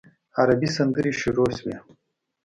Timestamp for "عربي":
0.39-0.69